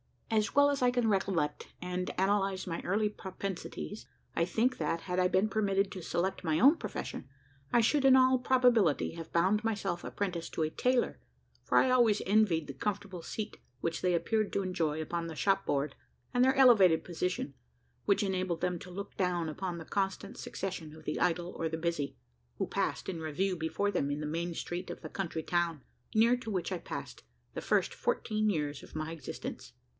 As 0.31 0.55
well 0.55 0.71
as 0.71 0.81
I 0.81 0.91
can 0.91 1.09
recollect 1.09 1.67
and 1.81 2.09
analyse 2.17 2.65
my 2.65 2.81
early 2.83 3.09
propensities, 3.09 4.07
I 4.33 4.45
think 4.45 4.77
that, 4.77 5.01
had 5.01 5.19
I 5.19 5.27
been 5.27 5.47
permitted 5.49 5.91
to 5.91 6.01
select 6.01 6.43
my 6.43 6.57
own 6.59 6.77
profession, 6.77 7.27
I 7.73 7.81
should 7.81 8.05
in 8.05 8.15
all 8.15 8.39
probability 8.39 9.11
have 9.11 9.31
bound 9.33 9.63
myself 9.63 10.05
apprentice 10.05 10.49
to 10.51 10.63
a 10.63 10.69
tailor; 10.71 11.19
for 11.65 11.77
I 11.77 11.91
always 11.91 12.21
envied 12.25 12.65
the 12.65 12.73
comfortable 12.73 13.21
seat 13.21 13.57
which 13.81 14.01
they 14.01 14.15
appeared 14.15 14.53
to 14.53 14.63
enjoy 14.63 15.01
upon 15.01 15.27
the 15.27 15.35
shopboard, 15.35 15.95
and 16.33 16.43
their 16.43 16.55
elevated 16.55 17.03
position, 17.03 17.53
which 18.05 18.23
enabled 18.23 18.61
them 18.61 18.79
to 18.79 18.89
look 18.89 19.17
down 19.17 19.49
upon 19.49 19.77
the 19.77 19.85
constant 19.85 20.37
succession 20.37 20.95
of 20.95 21.03
the 21.03 21.19
idle 21.19 21.51
or 21.57 21.67
the 21.69 21.77
busy, 21.77 22.15
who 22.55 22.65
passed 22.65 23.07
in 23.09 23.19
review 23.19 23.55
before 23.57 23.91
them 23.91 24.09
in 24.09 24.21
the 24.21 24.25
main 24.25 24.55
street 24.55 24.89
of 24.89 25.01
the 25.01 25.09
country 25.09 25.43
town, 25.43 25.83
near 26.15 26.35
to 26.37 26.49
which 26.49 26.71
I 26.71 26.77
passed 26.79 27.23
the 27.53 27.61
first 27.61 27.93
fourteen 27.93 28.49
years 28.49 28.81
of 28.81 28.95
my 28.95 29.11
existence. 29.11 29.73